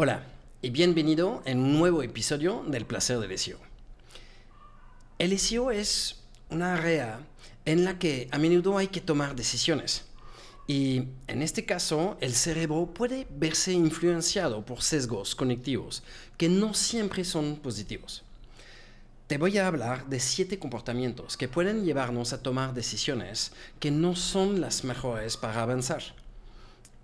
[0.00, 0.22] Hola
[0.62, 3.58] y bienvenido en un nuevo episodio del placer del SEO.
[5.18, 7.18] El SEO es una área
[7.64, 10.04] en la que a menudo hay que tomar decisiones.
[10.68, 16.04] Y en este caso, el cerebro puede verse influenciado por sesgos conectivos
[16.36, 18.22] que no siempre son positivos.
[19.26, 24.14] Te voy a hablar de siete comportamientos que pueden llevarnos a tomar decisiones que no
[24.14, 26.04] son las mejores para avanzar.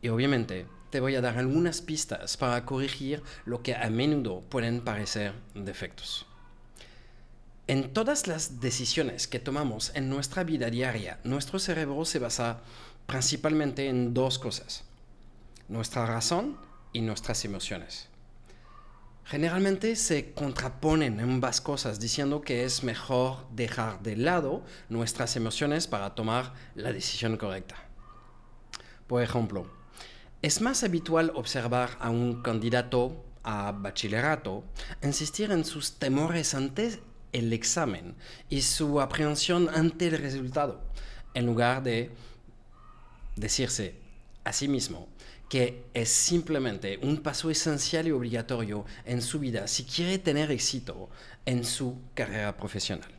[0.01, 4.81] Y obviamente te voy a dar algunas pistas para corregir lo que a menudo pueden
[4.81, 6.25] parecer defectos.
[7.67, 12.61] En todas las decisiones que tomamos en nuestra vida diaria, nuestro cerebro se basa
[13.09, 14.85] principalmente en dos cosas,
[15.67, 16.59] nuestra razón
[16.93, 18.07] y nuestras emociones.
[19.25, 26.15] Generalmente se contraponen ambas cosas diciendo que es mejor dejar de lado nuestras emociones para
[26.15, 27.75] tomar la decisión correcta.
[29.09, 29.83] Por ejemplo,
[30.45, 34.63] es más habitual observar a un candidato a bachillerato
[35.03, 37.01] insistir en sus temores ante
[37.33, 38.15] el examen
[38.51, 40.83] y su aprehensión ante el resultado,
[41.33, 42.11] en lugar de
[43.37, 43.95] decirse
[44.45, 45.09] a sí mismo
[45.49, 51.09] que es simplemente un paso esencial y obligatorio en su vida si quiere tener éxito
[51.47, 53.11] en su carrera profesional.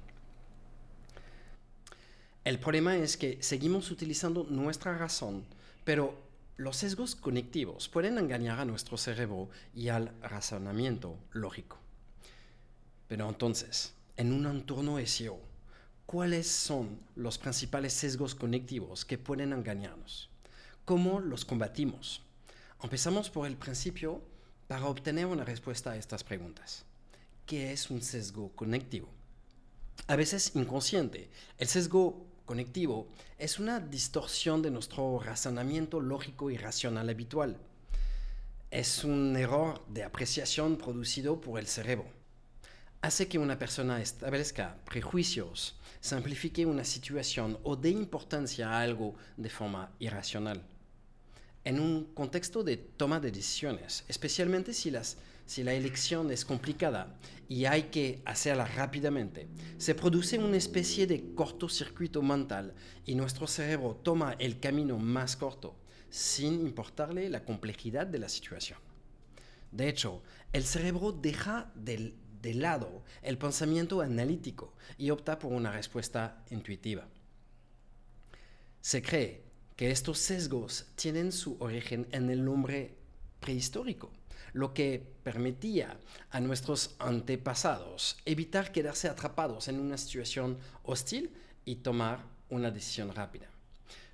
[2.43, 5.43] El problema es que seguimos utilizando nuestra razón,
[5.83, 6.24] pero
[6.57, 11.77] los sesgos conectivos pueden engañar a nuestro cerebro y al razonamiento lógico.
[13.07, 15.39] Pero entonces, en un entorno SEO,
[16.05, 20.29] ¿cuáles son los principales sesgos conectivos que pueden engañarnos?
[20.85, 22.21] ¿Cómo los combatimos?
[22.81, 24.21] Empezamos por el principio
[24.67, 26.85] para obtener una respuesta a estas preguntas.
[27.45, 29.09] ¿Qué es un sesgo conectivo?
[30.07, 33.07] A veces inconsciente, el sesgo conectivo
[33.37, 37.57] es una distorsión de nuestro razonamiento lógico y racional habitual.
[38.71, 42.05] Es un error de apreciación producido por el cerebro.
[43.01, 49.49] Hace que una persona establezca prejuicios, simplifique una situación o dé importancia a algo de
[49.49, 50.61] forma irracional.
[51.63, 57.15] En un contexto de toma de decisiones, especialmente si las si la elección es complicada
[57.47, 59.47] y hay que hacerla rápidamente,
[59.77, 62.73] se produce una especie de cortocircuito mental
[63.05, 65.75] y nuestro cerebro toma el camino más corto,
[66.09, 68.79] sin importarle la complejidad de la situación.
[69.71, 70.23] De hecho,
[70.53, 72.13] el cerebro deja de,
[72.53, 77.07] lado el pensamiento analítico y opta por una respuesta intuitiva.
[78.81, 79.43] Se cree
[79.75, 82.95] que estos sesgos tienen su origen en el hombre
[83.39, 84.11] prehistórico
[84.55, 85.99] lo que permitía
[86.31, 91.29] a nuestros antepasados evitar quedarse atrapados en una situación hostil
[91.65, 93.47] y tomar una decisión rápida.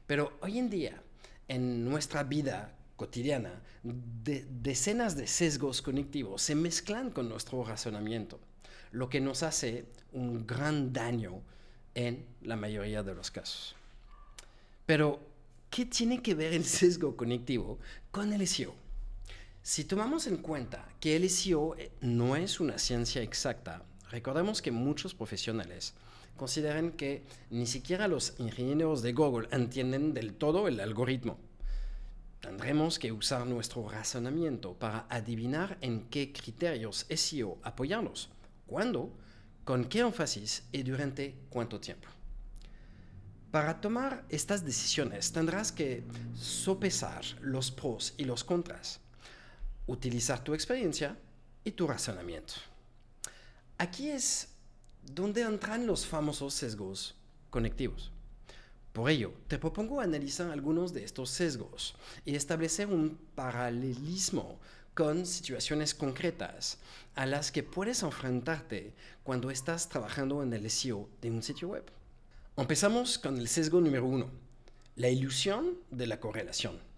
[0.07, 0.99] Pero hoy en día,
[1.47, 8.39] en nuestra vida cotidiana, decenas de sesgos cognitivos se mezclan con nuestro razonamiento,
[8.91, 11.43] lo que nos hace un gran daño
[11.93, 13.75] en la mayoría de los casos.
[14.87, 15.19] Pero,
[15.69, 17.77] ¿qué tiene que ver el sesgo cognitivo
[18.09, 18.80] con el SEO?
[19.63, 24.71] Si tomamos en cuenta que el SEO eh, no es una ciencia exacta, recordemos que
[24.71, 25.93] muchos profesionales
[26.35, 31.37] consideran que ni siquiera los ingenieros de Google entienden del todo el algoritmo.
[32.39, 38.31] Tendremos que usar nuestro razonamiento para adivinar en qué criterios SEO apoyarnos,
[38.65, 39.15] cuándo,
[39.63, 42.07] con qué énfasis y durante cuánto tiempo.
[43.51, 49.01] Para tomar estas decisiones tendrás que sopesar los pros y los contras
[49.87, 51.17] utilizar tu experiencia
[51.63, 52.53] y tu razonamiento.
[53.77, 54.49] Aquí es
[55.03, 57.15] donde entran los famosos sesgos
[57.49, 58.11] conectivos.
[58.93, 64.59] Por ello, te propongo analizar algunos de estos sesgos y establecer un paralelismo
[64.93, 66.77] con situaciones concretas
[67.15, 68.93] a las que puedes enfrentarte
[69.23, 71.89] cuando estás trabajando en el SEO de un sitio web.
[72.57, 74.29] Empezamos con el sesgo número uno,
[74.97, 76.90] la ilusión de la correlación.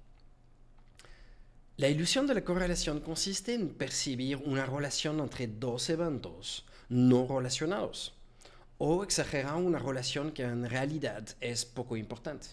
[1.75, 8.13] La ilusión de la correlación consiste en percibir una relación entre dos eventos no relacionados
[8.77, 12.49] o exagerar una relación que en realidad es poco importante.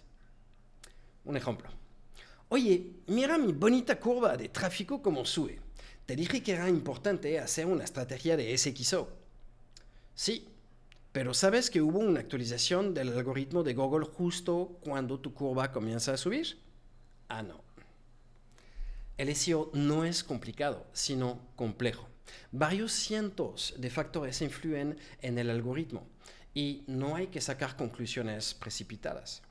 [1.27, 1.69] Un ejemplo.
[2.49, 5.61] Oye, mira mi bonita curva de tráfico como sube.
[6.07, 9.11] Te dije que era importante hacer una estrategia de SXO.
[10.15, 10.49] Sí,
[11.13, 16.15] pero ¿sabes que hubo una actualización del algoritmo de Google justo cuando tu curva comienza
[16.15, 16.59] a subir?
[17.29, 17.70] Ah, no.
[19.21, 22.09] El SEO no es complicado, sino complejo.
[22.53, 26.07] Varios cientos de factores influyen en el algoritmo
[26.55, 29.43] y no hay que sacar conclusiones precipitadas.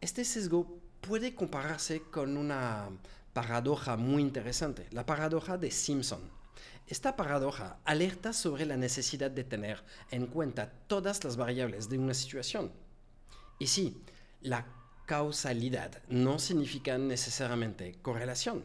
[0.00, 2.88] Este sesgo puede compararse con una
[3.32, 6.28] paradoja muy interesante, la paradoja de Simpson.
[6.88, 12.12] Esta paradoja alerta sobre la necesidad de tener en cuenta todas las variables de una
[12.12, 12.72] situación.
[13.60, 14.02] Y sí,
[14.40, 14.66] la
[15.08, 18.62] causalidad no significa necesariamente correlación.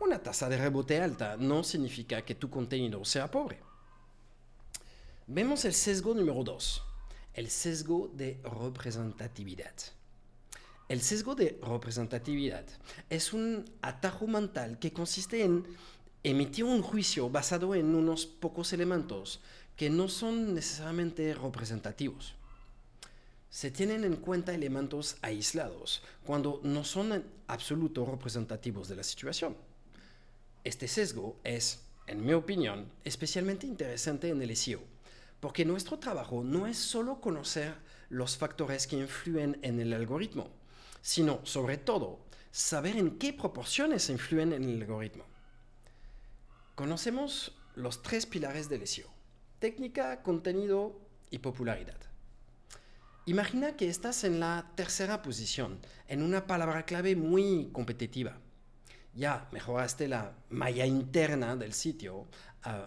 [0.00, 3.60] Una tasa de rebote alta no significa que tu contenido sea pobre.
[5.28, 6.82] Vemos el sesgo número 2,
[7.34, 9.74] el sesgo de representatividad.
[10.88, 12.64] El sesgo de representatividad
[13.08, 15.64] es un atajo mental que consiste en
[16.24, 19.40] emitir un juicio basado en unos pocos elementos
[19.76, 22.34] que no son necesariamente representativos.
[23.50, 29.56] Se tienen en cuenta elementos aislados cuando no son en absoluto representativos de la situación.
[30.64, 34.80] Este sesgo es, en mi opinión, especialmente interesante en el SEO,
[35.40, 37.74] porque nuestro trabajo no es solo conocer
[38.10, 40.48] los factores que influyen en el algoritmo,
[41.00, 45.24] sino, sobre todo, saber en qué proporciones influyen en el algoritmo.
[46.74, 49.08] Conocemos los tres pilares del SEO,
[49.58, 51.00] técnica, contenido
[51.30, 52.07] y popularidad.
[53.28, 58.38] Imagina que estás en la tercera posición, en una palabra clave muy competitiva.
[59.12, 62.26] Ya mejoraste la malla interna del sitio,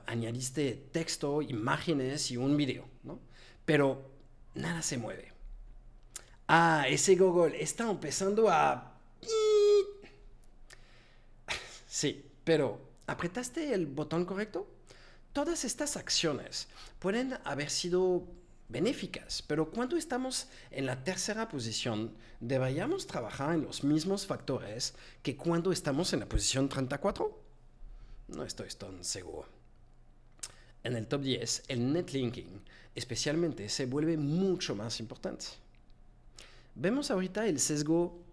[0.07, 3.19] añadiste texto, imágenes y un video, ¿no?
[3.65, 4.09] Pero
[4.55, 5.31] nada se mueve.
[6.47, 8.99] Ah, ese Google está empezando a...
[11.87, 14.67] Sí, pero ¿apretaste el botón correcto?
[15.33, 16.67] Todas estas acciones
[16.97, 18.40] pueden haber sido
[18.71, 25.35] benéficas, pero cuando estamos en la tercera posición, ¿deberíamos trabajar en los mismos factores que
[25.35, 27.41] cuando estamos en la posición 34?
[28.29, 29.47] No estoy tan seguro.
[30.83, 32.62] En el top 10, el netlinking
[32.95, 35.45] especialmente se vuelve mucho más importante.
[36.73, 38.23] Vemos ahorita el sesgo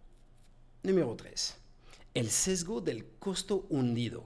[0.82, 1.56] número 3,
[2.14, 4.24] el sesgo del costo hundido.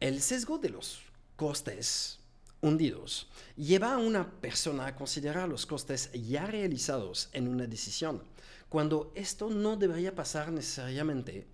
[0.00, 1.00] El sesgo de los
[1.36, 2.18] costes
[2.60, 8.22] hundidos lleva a una persona a considerar los costes ya realizados en una decisión,
[8.68, 11.46] cuando esto no debería pasar necesariamente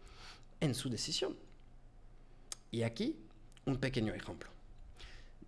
[0.61, 1.37] en su decisión.
[2.71, 3.17] Y aquí
[3.67, 4.51] un pequeño ejemplo.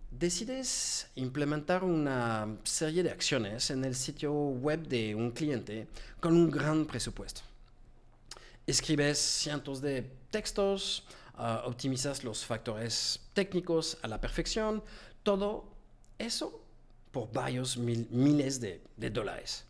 [0.09, 5.87] Decides implementar una serie de acciones en el sitio web de un cliente
[6.19, 7.41] con un gran presupuesto.
[8.65, 11.03] Escribes cientos de textos,
[11.37, 14.83] ah, optimizas los factores técnicos a la perfección,
[15.23, 15.69] todo
[16.17, 16.63] eso
[17.11, 19.65] por varios miles de, de dólares.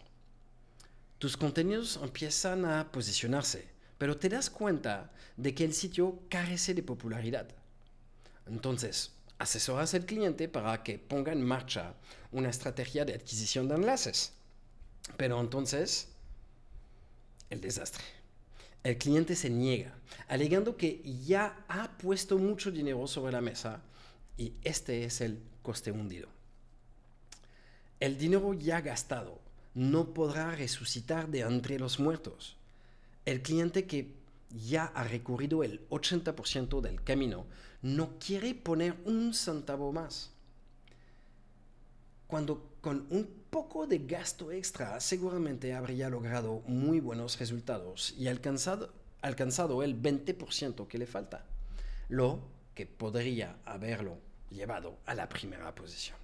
[1.18, 3.68] Tus contenidos empiezan a posicionarse,
[3.98, 7.48] pero te das cuenta de que el sitio carece de popularidad.
[8.46, 11.94] Entonces, asesoras al cliente para que ponga en marcha
[12.32, 14.34] una estrategia de adquisición de enlaces.
[15.16, 16.10] Pero entonces,
[17.50, 18.04] el desastre.
[18.84, 19.94] El cliente se niega,
[20.28, 23.82] alegando que ya ha puesto mucho dinero sobre la mesa
[24.38, 26.30] y este es el coste hundido.
[28.00, 29.40] El dinero ya gastado
[29.74, 32.56] no podrá resucitar de entre los muertos.
[33.26, 34.14] El cliente que
[34.50, 37.46] ya ha recorrido el 80% del camino
[37.82, 40.32] no quiere poner un centavo más.
[42.28, 48.92] Cuando con un poco de gasto extra seguramente habría logrado muy buenos resultados y alcanzado,
[49.22, 51.46] el 20% que le falta,
[52.10, 52.42] lo
[52.76, 54.20] que podría haberlo
[54.50, 56.18] llevado a la primera posición.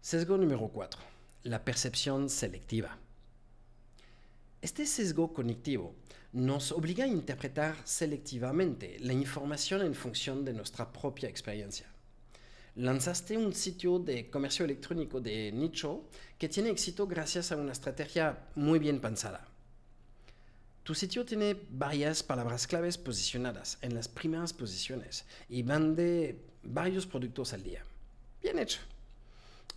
[0.00, 1.00] Sesgo número 4.
[1.44, 2.98] La percepción selectiva.
[4.60, 5.94] Este sesgo cognitivo
[6.32, 11.93] nos obliga a interpretar selectivamente la información en función de nuestra propia experiencia.
[12.76, 18.48] Lanzaste un sitio de comercio electrónico de nicho que tiene éxito gracias a una estrategia
[18.56, 19.46] muy bien pensada.
[20.82, 27.52] Tu sitio tiene varias palabras claves posicionadas en las primeras posiciones y vende varios productos
[27.52, 27.84] al día.
[28.42, 28.80] Bien hecho.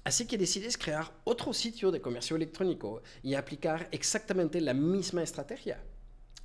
[0.04, 5.84] Así que decides crear otro sitio de comercio electrónico y aplicar exactamente la misma estrategia.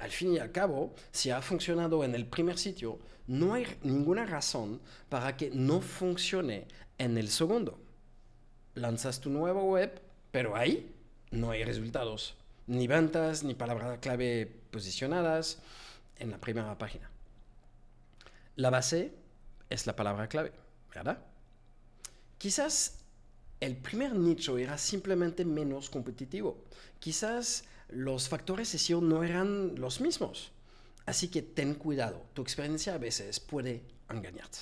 [0.02, 4.26] Al fin y al cabo, si ha funcionado en el primer sitio, no hay ninguna
[4.26, 6.66] razón para que no funcione
[6.98, 7.78] en el segundo.
[8.74, 10.92] Lanzas tu nueva web, pero ahí
[11.30, 15.58] no hay resultados ni ventas, ni palabras clave posicionadas
[16.18, 17.08] en la primera página.
[18.56, 19.12] La base
[19.70, 20.50] es la palabra clave,
[20.92, 21.20] ¿verdad?
[22.38, 22.98] Quizás
[23.60, 26.64] el primer nicho era simplemente menos competitivo.
[26.98, 30.52] Quizás los factores SEO no eran los mismos.
[31.06, 34.58] Así que ten cuidado, tu experiencia a veces puede engañarte.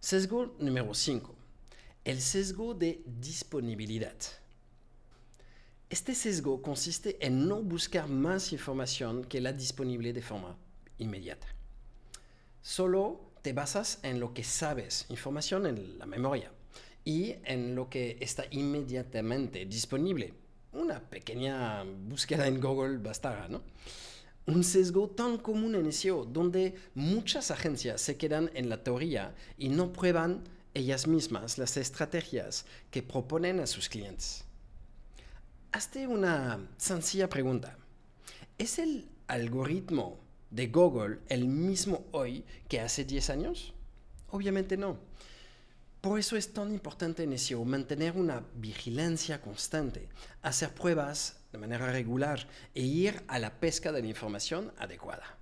[0.00, 1.34] Sesgo número 5.
[2.04, 4.16] El sesgo de disponibilidad.
[5.88, 10.56] Este sesgo consiste en no buscar más información que la disponible de forma
[10.98, 11.46] inmediata.
[12.62, 16.52] Solo te basas en lo que sabes, información en la memoria,
[17.04, 20.34] y en lo que está inmediatamente disponible.
[20.72, 23.62] Una pequeña búsqueda en Google bastará, ¿no?
[24.46, 29.68] Un sesgo tan común en SEO, donde muchas agencias se quedan en la teoría y
[29.68, 34.44] no prueban ellas mismas las estrategias que proponen a sus clientes.
[35.72, 37.76] Hazte una sencilla pregunta.
[38.58, 40.18] ¿Es el algoritmo
[40.50, 43.74] de Google el mismo hoy que hace 10 años?
[44.30, 44.98] Obviamente no.
[46.00, 50.08] Por eso es tan importante en SEO mantener una vigilancia constante,
[50.40, 55.36] hacer pruebas de manera regular e ir a la pesca de la información adecuada.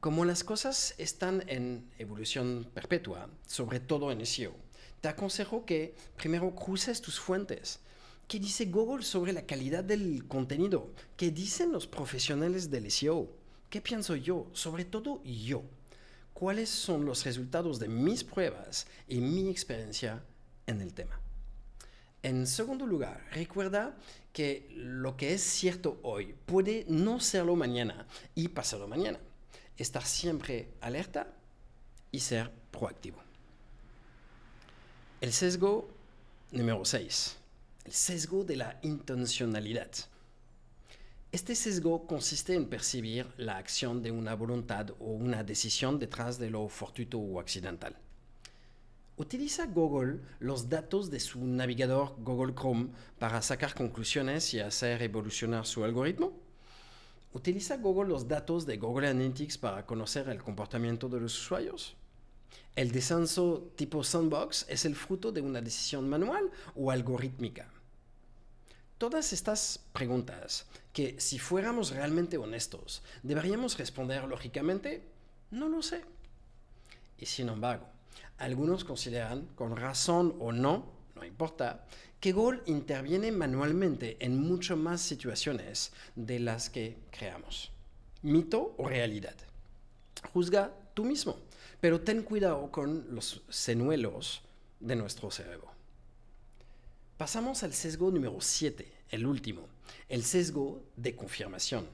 [0.00, 4.52] Como las cosas están en evolución perpetua, sobre todo en SEO,
[5.00, 7.80] te aconsejo que primero cruces tus fuentes.
[8.26, 10.92] ¿Qué dice Google sobre la calidad del contenido?
[11.16, 13.30] ¿Qué dicen los profesionales del SEO?
[13.70, 14.48] ¿Qué pienso yo?
[14.52, 15.64] Sobre todo yo
[16.38, 20.22] cuáles son los resultados de mis pruebas y mi experiencia
[20.68, 21.18] en el tema.
[22.22, 23.96] En segundo lugar, recuerda
[24.32, 29.18] que lo que es cierto hoy puede no serlo mañana y pasarlo mañana.
[29.76, 31.26] Estar siempre alerta
[32.12, 33.18] y ser proactivo.
[35.20, 35.88] El sesgo
[36.52, 37.36] número 6.
[37.84, 39.90] El sesgo de la intencionalidad.
[41.30, 46.48] Este sesgo consiste en percibir la acción de una voluntad o una decisión detrás de
[46.48, 47.94] lo fortuito o accidental.
[49.18, 55.66] ¿Utiliza Google los datos de su navegador Google Chrome para sacar conclusiones y hacer evolucionar
[55.66, 56.32] su algoritmo?
[57.34, 61.94] ¿Utiliza Google los datos de Google Analytics para conocer el comportamiento de los usuarios?
[62.74, 67.68] ¿El descenso tipo sandbox es el fruto de una decisión manual o algorítmica?
[68.98, 75.04] Todas estas preguntas, que si fuéramos realmente honestos, deberíamos responder lógicamente,
[75.52, 76.02] no lo sé.
[77.16, 77.86] Y sin embargo,
[78.38, 81.86] algunos consideran, con razón o no, no importa,
[82.18, 87.70] que Google interviene manualmente en mucho más situaciones de las que creamos.
[88.22, 89.36] Mito o realidad.
[90.32, 91.38] Juzga tú mismo,
[91.80, 94.42] pero ten cuidado con los señuelos
[94.80, 95.77] de nuestro cerebro.
[97.18, 99.66] Pasamos al sesgo número 7, el último,
[100.08, 101.88] el sesgo de confirmación.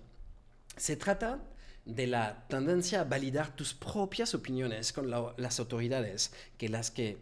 [0.76, 1.42] Se trata
[1.86, 7.16] de la tendencia a validar tus propias opiniones con las autoridades que las que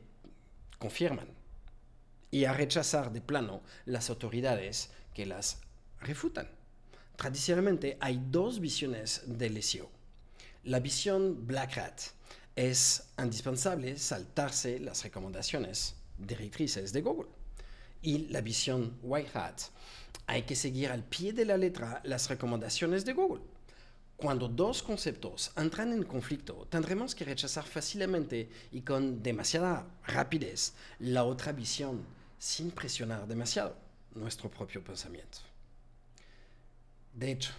[0.80, 1.28] confirman
[2.32, 5.60] y a rechazar de plano las autoridades que las
[6.00, 6.50] refutan.
[7.14, 9.88] Tradicionalmente hay dos visiones del SEO.
[10.64, 12.00] La visión Black Hat
[12.56, 17.41] es indispensable saltarse las recomendaciones directrices de Google
[18.02, 19.60] y la visión White Hat.
[20.26, 23.42] Hay que seguir al pie de la letra las recomendaciones de Google.
[24.16, 31.24] Cuando dos conceptos entran en conflicto, tendremos que rechazar fácilmente y con demasiada rapidez la
[31.24, 32.04] otra visión
[32.38, 33.76] sin presionar demasiado
[34.14, 35.38] nuestro propio pensamiento.
[37.12, 37.52] De hecho,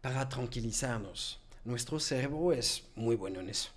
[0.00, 3.70] para tranquilizarnos, nuestro cerebro es muy bueno en eso.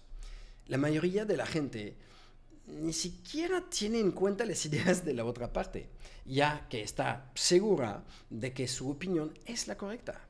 [0.68, 1.96] La mayoría de la gente
[2.68, 5.90] ni siquiera tiene en cuenta las ideas de la otra parte,
[6.26, 10.22] ya que está segura de que su opinión es la correcta.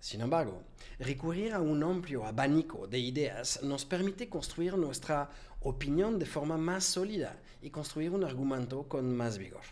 [0.00, 0.62] Sin embargo,
[1.00, 5.28] recurrir a un amplio abanico de ideas nos permite construir nuestra
[5.60, 9.64] opinión de forma más sólida y construir un argumento con más vigor.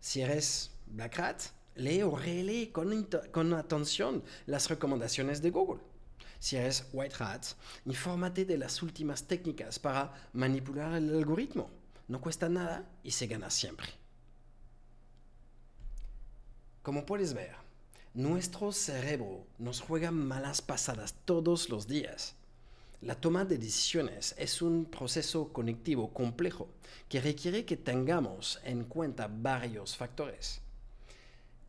[0.00, 1.40] Si eres Black Hat,
[1.74, 5.80] lee o relee con atención las recomendaciones de Google
[6.38, 7.44] si eres White Hat,
[7.84, 11.70] infórmate de las últimas técnicas para manipular el algoritmo.
[12.08, 13.88] No cuesta nada y se gana siempre.
[16.82, 17.54] Como puedes ver,
[18.14, 22.36] nuestro cerebro nos juega malas pasadas todos los días.
[23.02, 26.68] La toma de decisiones es un proceso conectivo complejo
[27.08, 30.60] que requiere que tengamos en cuenta varios factores.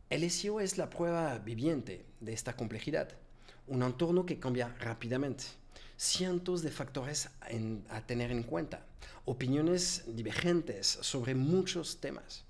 [0.08, 3.10] El SEO es la prueba viviente de esta complejidad
[3.68, 5.44] un entorno que cambia rápidamente,
[5.96, 7.28] cientos de factores
[7.88, 8.86] a tener en cuenta,
[9.24, 12.44] opiniones divergentes sobre muchos temas.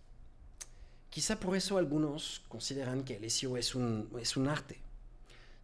[1.11, 4.79] Quizá por eso algunos consideran que el SEO es un, es un arte.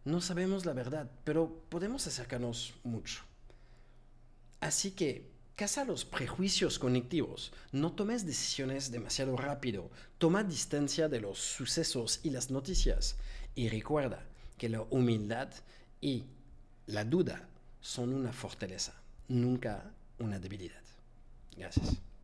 [0.03, 3.21] No sabemos la verdad, pero podemos acercarnos mucho.
[4.59, 11.39] Así que Caza los prejuicios cognitivos, no tomes decisiones demasiado rápido, toma distancia de los
[11.39, 13.15] sucesos y las noticias
[13.55, 14.25] y recuerda,
[14.57, 15.49] que la humildad
[16.01, 16.25] y
[16.87, 17.47] la duda
[17.81, 18.93] son una fortaleza,
[19.27, 20.81] nunca una debilidad.
[21.55, 21.97] Gracias.